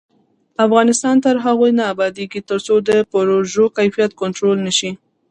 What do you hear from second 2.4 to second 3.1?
ترڅو د